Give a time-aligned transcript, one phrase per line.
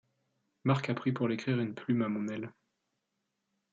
[0.63, 2.51] Marc a pris pour l’écrire une plume à mon aile;